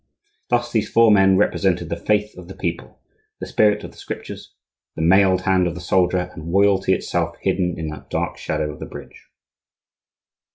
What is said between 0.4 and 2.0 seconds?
Thus these four men represented the